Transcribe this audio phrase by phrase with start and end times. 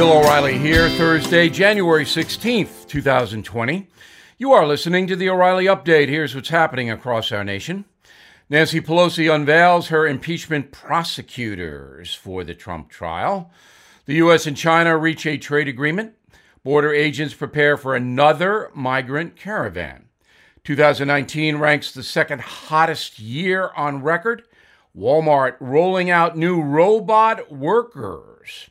[0.00, 3.86] Bill O'Reilly here, Thursday, January 16th, 2020.
[4.38, 6.08] You are listening to the O'Reilly Update.
[6.08, 7.84] Here's what's happening across our nation.
[8.48, 13.50] Nancy Pelosi unveils her impeachment prosecutors for the Trump trial.
[14.06, 14.46] The U.S.
[14.46, 16.14] and China reach a trade agreement.
[16.64, 20.06] Border agents prepare for another migrant caravan.
[20.64, 24.44] 2019 ranks the second hottest year on record.
[24.96, 28.70] Walmart rolling out new robot workers.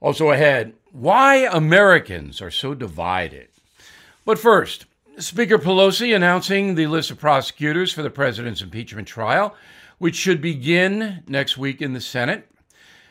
[0.00, 3.48] Also ahead, why Americans are so divided.
[4.24, 4.86] But first,
[5.18, 9.54] Speaker Pelosi announcing the list of prosecutors for the president's impeachment trial,
[9.98, 12.50] which should begin next week in the Senate.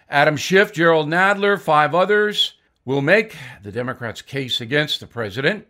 [0.09, 5.67] Adam Schiff, Jerrold Nadler, five others will make the Democrats' case against the president.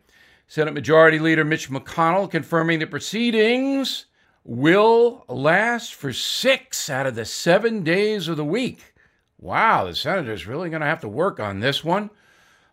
[0.47, 4.05] Senate Majority Leader Mitch McConnell confirming the proceedings
[4.45, 8.93] will last for six out of the seven days of the week.
[9.39, 12.09] Wow, the senator's really going to have to work on this one.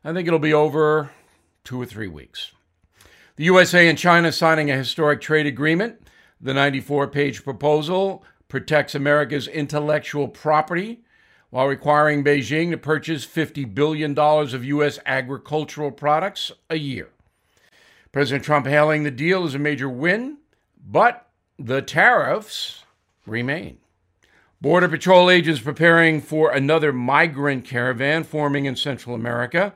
[0.03, 1.11] I think it'll be over
[1.63, 2.53] two or three weeks.
[3.37, 6.01] The USA and China signing a historic trade agreement.
[6.41, 11.03] The 94 page proposal protects America's intellectual property
[11.51, 14.99] while requiring Beijing to purchase $50 billion of U.S.
[15.07, 17.11] agricultural products a year.
[18.11, 20.39] President Trump hailing the deal as a major win,
[20.85, 22.85] but the tariffs
[23.27, 23.79] remain.
[24.59, 29.75] Border Patrol agents preparing for another migrant caravan forming in Central America.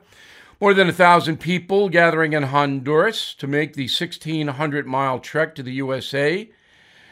[0.59, 5.63] More than a thousand people gathering in Honduras to make the 1,600 mile trek to
[5.63, 6.49] the USA.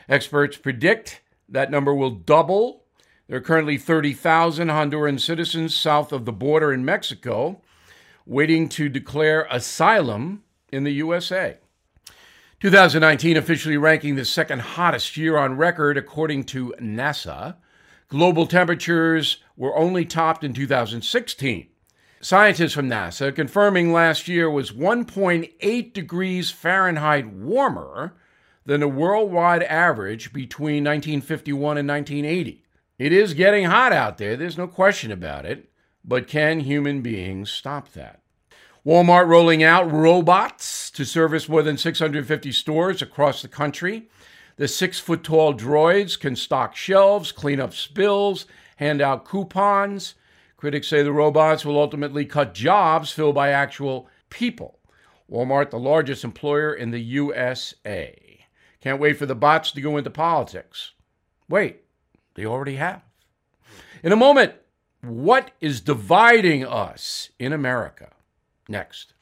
[0.08, 2.86] Experts predict that number will double.
[3.28, 7.62] There are currently 30,000 Honduran citizens south of the border in Mexico
[8.26, 11.58] waiting to declare asylum in the USA.
[12.60, 17.56] 2019 officially ranking the second hottest year on record, according to NASA.
[18.10, 21.68] Global temperatures were only topped in 2016.
[22.20, 28.16] Scientists from NASA confirming last year was 1.8 degrees Fahrenheit warmer
[28.66, 32.62] than the worldwide average between 1951 and 1980.
[32.98, 35.72] It is getting hot out there, there's no question about it,
[36.04, 38.20] but can human beings stop that?
[38.86, 44.10] Walmart rolling out robots to service more than 650 stores across the country.
[44.58, 48.46] The six foot tall droids can stock shelves, clean up spills,
[48.76, 50.16] hand out coupons.
[50.58, 54.80] Critics say the robots will ultimately cut jobs filled by actual people.
[55.32, 58.46] Walmart, the largest employer in the USA.
[58.82, 60.92] Can't wait for the bots to go into politics.
[61.48, 61.84] Wait,
[62.36, 63.04] they already have.
[64.04, 64.56] In a moment,
[65.00, 68.10] what is dividing us in America?
[68.68, 69.14] Next.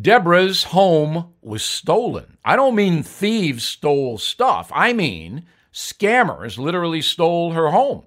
[0.00, 2.38] Deborah's home was stolen.
[2.44, 4.70] I don't mean thieves stole stuff.
[4.74, 8.04] I mean scammers literally stole her home.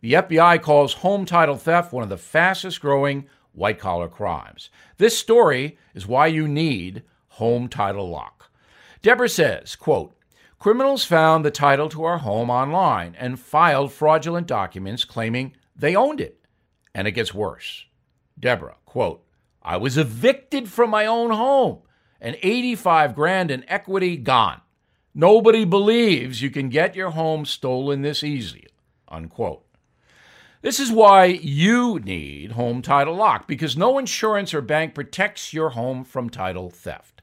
[0.00, 4.70] The FBI calls home title theft one of the fastest growing white collar crimes.
[4.98, 8.50] This story is why you need home title lock.
[9.02, 10.14] Deborah says, quote,
[10.58, 16.20] Criminals found the title to our home online and filed fraudulent documents claiming they owned
[16.20, 16.38] it.
[16.94, 17.86] And it gets worse.
[18.38, 19.24] Deborah, quote,
[19.62, 21.80] I was evicted from my own home
[22.20, 24.60] and 85 grand in equity gone.
[25.14, 28.66] Nobody believes you can get your home stolen this easy.
[29.08, 29.64] Unquote.
[30.62, 35.70] This is why you need Home Title Lock because no insurance or bank protects your
[35.70, 37.22] home from title theft.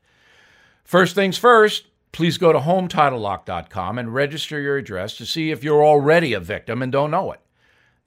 [0.84, 5.86] First things first, please go to HometitleLock.com and register your address to see if you're
[5.86, 7.40] already a victim and don't know it.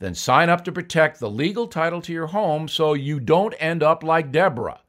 [0.01, 3.83] Then sign up to protect the legal title to your home so you don't end
[3.83, 4.81] up like Deborah.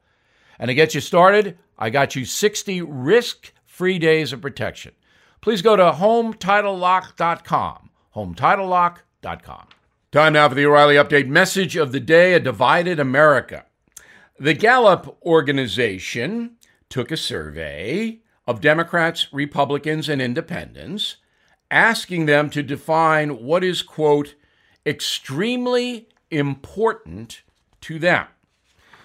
[0.58, 4.94] And to get you started, I got you 60 risk free days of protection.
[5.40, 7.90] Please go to HometitleLock.com.
[8.16, 9.66] HometitleLock.com.
[10.12, 13.66] Time now for the O'Reilly Update message of the day A Divided America.
[14.38, 16.56] The Gallup organization
[16.88, 21.16] took a survey of Democrats, Republicans, and independents,
[21.70, 24.34] asking them to define what is, quote,
[24.86, 27.42] extremely important
[27.82, 28.26] to them.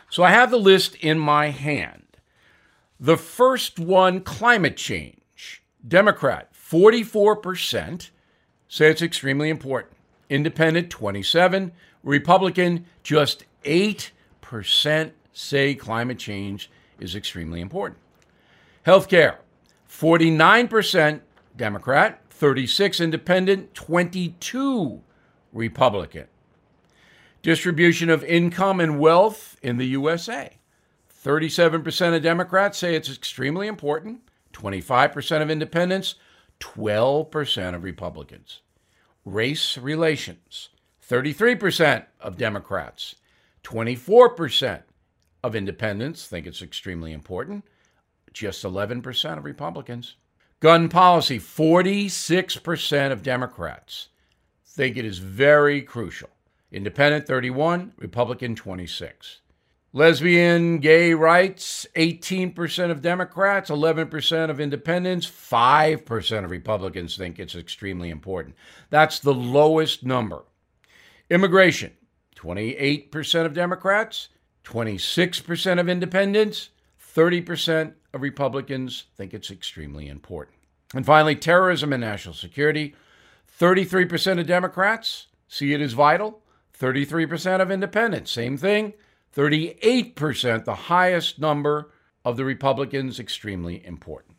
[0.09, 2.03] So I have the list in my hand.
[2.99, 5.61] The first one climate change.
[5.87, 8.09] Democrat, 44%
[8.67, 9.93] say it's extremely important.
[10.29, 11.71] Independent, 27.
[12.03, 16.69] Republican, just 8% say climate change
[16.99, 17.99] is extremely important.
[18.85, 19.37] Healthcare,
[19.89, 21.21] 49%
[21.55, 25.01] Democrat, 36 independent, 22
[25.53, 26.27] Republican.
[27.41, 30.57] Distribution of income and wealth in the USA.
[31.23, 34.21] 37% of Democrats say it's extremely important,
[34.53, 36.15] 25% of independents,
[36.59, 38.61] 12% of Republicans.
[39.25, 40.69] Race relations.
[41.07, 43.15] 33% of Democrats,
[43.63, 44.83] 24%
[45.43, 47.63] of independents think it's extremely important,
[48.33, 50.15] just 11% of Republicans.
[50.59, 54.09] Gun policy 46% of Democrats
[54.77, 56.29] think it is very crucial.
[56.71, 59.41] Independent 31, Republican 26.
[59.91, 68.11] Lesbian, gay rights, 18% of Democrats, 11% of independents, 5% of Republicans think it's extremely
[68.11, 68.55] important.
[68.91, 70.43] That's the lowest number.
[71.31, 71.93] Immigration,
[72.35, 74.27] 28% of Democrats,
[74.63, 76.69] 26% of independents,
[77.15, 80.57] 30% of Republicans think it's extremely important.
[80.93, 82.93] And finally, terrorism and national security,
[83.59, 86.41] 33% of Democrats see it as vital,
[86.79, 88.93] 33% of independents, same thing.
[89.35, 91.91] 38%, the highest number
[92.25, 94.35] of the Republicans, extremely important.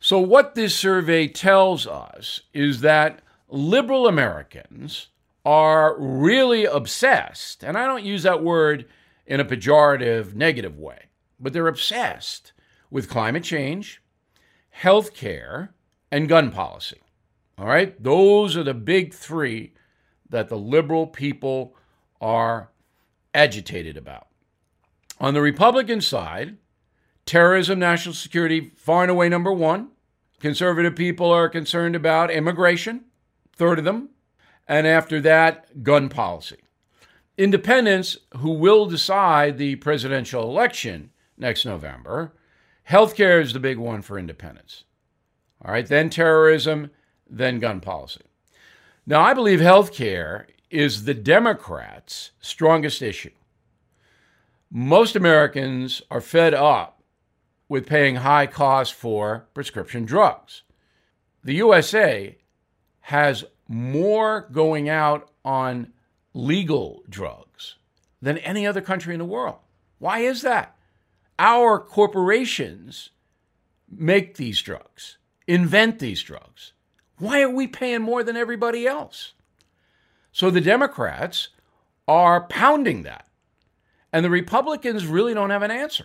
[0.00, 5.08] So, what this survey tells us is that liberal Americans
[5.44, 8.86] are really obsessed, and I don't use that word
[9.26, 11.06] in a pejorative, negative way,
[11.40, 12.52] but they're obsessed
[12.90, 14.02] with climate change,
[14.70, 15.72] health care,
[16.10, 17.00] and gun policy.
[17.58, 18.00] All right?
[18.02, 19.72] Those are the big three
[20.28, 21.76] that the liberal people
[22.20, 22.70] are
[23.34, 24.28] agitated about.
[25.20, 26.56] On the Republican side,
[27.24, 29.88] terrorism, national security, far and away number one.
[30.40, 33.04] Conservative people are concerned about immigration,
[33.54, 34.10] third of them.
[34.68, 36.58] And after that, gun policy.
[37.38, 42.34] Independents, who will decide the presidential election next November,
[42.88, 44.84] healthcare is the big one for independents.
[45.64, 46.90] All right, then terrorism,
[47.28, 48.22] then gun policy.
[49.06, 53.30] Now, I believe health care is the Democrats' strongest issue.
[54.70, 57.02] Most Americans are fed up
[57.68, 60.62] with paying high costs for prescription drugs.
[61.44, 62.36] The USA
[63.00, 65.92] has more going out on
[66.34, 67.76] legal drugs
[68.20, 69.58] than any other country in the world.
[69.98, 70.76] Why is that?
[71.38, 73.10] Our corporations
[73.88, 76.72] make these drugs, invent these drugs.
[77.18, 79.32] Why are we paying more than everybody else?
[80.32, 81.48] So the Democrats
[82.06, 83.26] are pounding that.
[84.12, 86.04] And the Republicans really don't have an answer.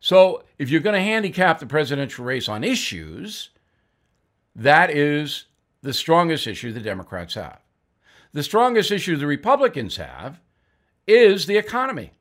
[0.00, 3.50] So if you're going to handicap the presidential race on issues,
[4.54, 5.46] that is
[5.82, 7.60] the strongest issue the Democrats have.
[8.32, 10.40] The strongest issue the Republicans have
[11.06, 12.12] is the economy,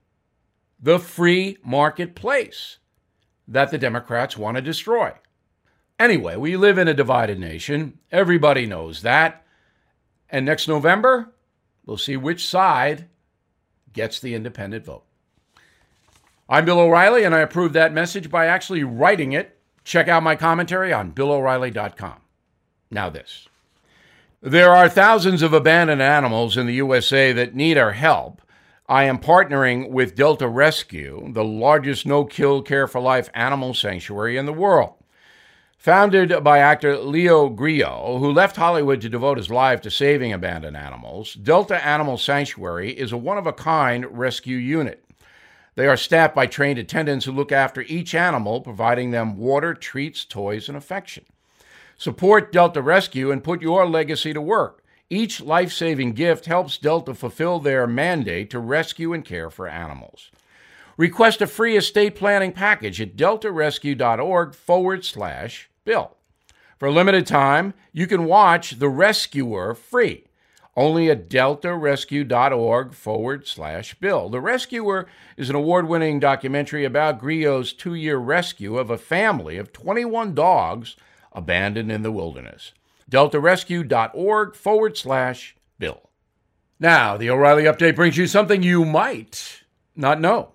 [0.80, 2.78] the free marketplace
[3.48, 5.14] that the Democrats want to destroy.
[6.00, 8.00] Anyway, we live in a divided nation.
[8.12, 9.46] Everybody knows that.
[10.30, 11.34] And next November,
[11.86, 13.08] we'll see which side
[13.94, 15.04] gets the independent vote.
[16.50, 19.58] I'm Bill O'Reilly, and I approve that message by actually writing it.
[19.84, 22.22] Check out my commentary on BillO'Reilly.com.
[22.90, 23.48] Now, this.
[24.42, 28.42] There are thousands of abandoned animals in the USA that need our help.
[28.90, 34.36] I am partnering with Delta Rescue, the largest no kill care for life animal sanctuary
[34.36, 34.96] in the world.
[35.84, 40.78] Founded by actor Leo Grillo, who left Hollywood to devote his life to saving abandoned
[40.78, 45.04] animals, Delta Animal Sanctuary is a one of a kind rescue unit.
[45.76, 50.24] They are staffed by trained attendants who look after each animal, providing them water, treats,
[50.24, 51.26] toys, and affection.
[51.98, 54.86] Support Delta Rescue and put your legacy to work.
[55.10, 60.32] Each life saving gift helps Delta fulfill their mandate to rescue and care for animals.
[60.96, 66.16] Request a free estate planning package at deltarescue.org forward slash Bill.
[66.78, 70.26] For a limited time, you can watch The Rescuer free.
[70.76, 74.28] Only at deltarescue.org forward slash Bill.
[74.30, 79.58] The Rescuer is an award winning documentary about Grillo's two year rescue of a family
[79.58, 80.96] of 21 dogs
[81.32, 82.74] abandoned in the wilderness.
[83.10, 86.10] deltarescue.org forward slash Bill.
[86.80, 89.64] Now, the O'Reilly Update brings you something you might
[89.96, 90.54] not know.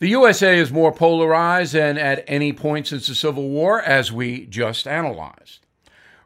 [0.00, 4.46] The USA is more polarized than at any point since the Civil War, as we
[4.46, 5.64] just analyzed.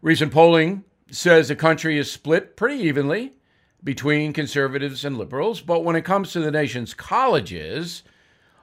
[0.01, 3.35] Recent polling says the country is split pretty evenly
[3.85, 8.03] between conservatives and liberals, but when it comes to the nation's colleges,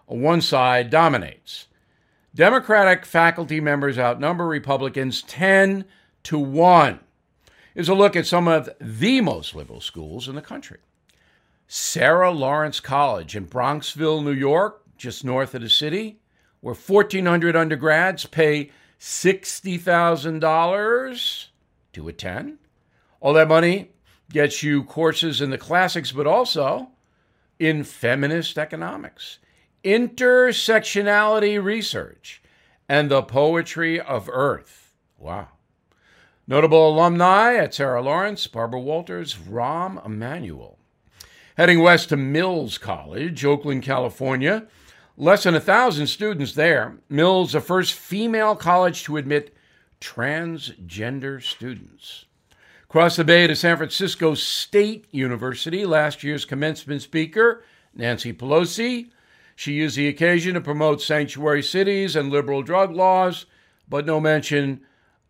[0.08, 1.68] one side dominates.
[2.34, 5.86] Democratic faculty members outnumber Republicans 10
[6.24, 7.00] to 1.
[7.76, 10.80] Is a look at some of the most liberal schools in the country.
[11.68, 16.20] Sarah Lawrence College in Bronxville, New York, just north of the city,
[16.62, 21.46] where 1,400 undergrads pay $60,000
[21.94, 22.58] to attend.
[23.20, 23.92] All that money
[24.32, 26.90] gets you courses in the classics, but also
[27.60, 29.40] in feminist economics,
[29.84, 32.42] intersectionality research,
[32.90, 34.96] and the poetry of Earth.
[35.18, 35.50] Wow.
[36.48, 40.78] Notable alumni at Sarah Lawrence, Barbara Walters, Rahm Emanuel.
[41.58, 44.68] Heading west to Mills College, Oakland, California.
[45.18, 46.98] Less than a thousand students there.
[47.08, 49.56] Mills, the first female college to admit
[50.02, 52.26] transgender students.
[52.84, 59.10] Across the bay to San Francisco State University, last year's commencement speaker, Nancy Pelosi.
[59.56, 63.46] She used the occasion to promote sanctuary cities and liberal drug laws,
[63.88, 64.82] but no mention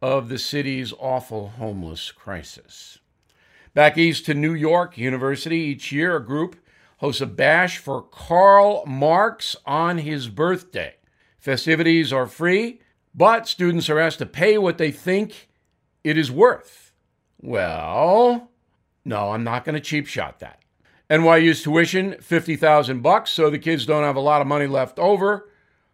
[0.01, 2.97] of the city's awful homeless crisis.
[3.75, 6.55] Back east to New York University, each year a group
[7.05, 10.95] hosts a bash for Karl Marx on his birthday.
[11.37, 12.81] Festivities are free,
[13.13, 15.47] but students are asked to pay what they think
[16.03, 16.93] it is worth.
[17.39, 18.49] Well,
[19.05, 20.63] no, I'm not going to cheap shot that.
[21.07, 25.47] NYU's tuition, 50,000 bucks, so the kids don't have a lot of money left over.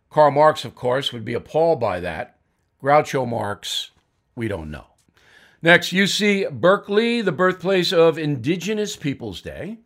[0.09, 2.37] Karl Marx, of course, would be appalled by that.
[2.81, 3.91] Groucho Marx,
[4.33, 4.85] we don't know.
[5.61, 9.79] Next, UC Berkeley, the birthplace of Indigenous Peoples Day.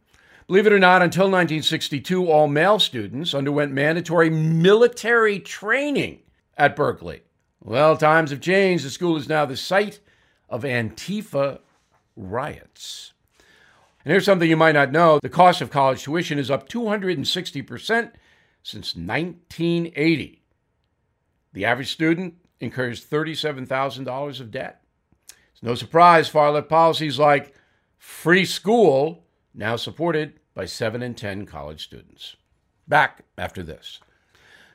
[0.47, 6.19] Believe it or not, until 1962, all male students underwent mandatory military training
[6.55, 7.23] at Berkeley.
[7.63, 8.85] Well, times have changed.
[8.85, 9.99] The school is now the site
[10.47, 11.59] of Antifa
[12.15, 13.13] riots.
[14.03, 18.11] And here's something you might not know the cost of college tuition is up 260%
[18.61, 20.43] since 1980.
[21.53, 24.83] The average student incurs $37,000 of debt.
[25.53, 27.55] It's no surprise far left policies like
[27.97, 29.24] free school,
[29.55, 32.35] now supported by 7 in 10 college students.
[32.87, 33.99] Back after this.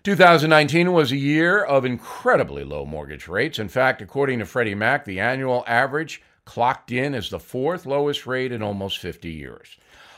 [0.02, 3.58] 2019 was a year of incredibly low mortgage rates.
[3.58, 8.26] In fact, according to Freddie Mac, the annual average clocked in as the fourth lowest
[8.26, 9.76] rate in almost 50 years.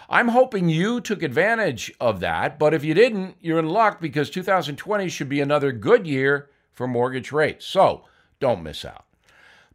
[0.09, 4.31] I'm hoping you took advantage of that, but if you didn't, you're in luck because
[4.31, 7.66] 2020 should be another good year for mortgage rates.
[7.66, 8.04] So
[8.38, 9.04] don't miss out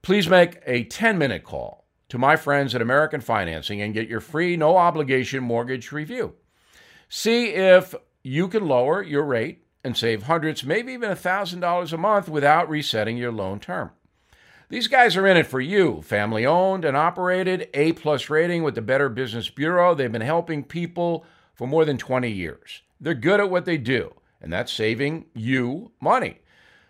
[0.08, 4.20] please make a 10 minute call to my friends at American Financing and get your
[4.20, 6.36] free, no obligation mortgage review.
[7.10, 12.28] See if you can lower your rate and save hundreds, maybe even $1,000 a month
[12.28, 13.92] without resetting your loan term.
[14.70, 16.02] These guys are in it for you.
[16.02, 19.96] Family owned and operated, A plus rating with the Better Business Bureau.
[19.96, 22.82] They've been helping people for more than 20 years.
[23.00, 26.40] They're good at what they do, and that's saving you money.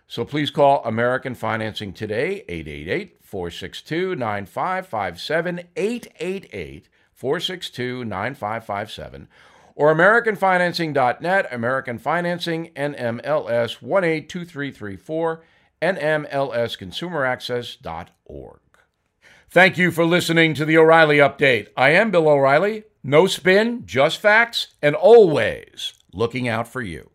[0.08, 9.28] So please call American Financing today, 888 462 9557, 888 462 9557,
[9.76, 15.44] or AmericanFinancing.net, American Financing, NMLS 182334,
[15.82, 18.60] NMLSConsumerAccess.org.
[19.50, 21.68] Thank you for listening to the O'Reilly Update.
[21.76, 22.84] I am Bill O'Reilly.
[23.04, 27.12] No spin, just facts, and always looking out for you.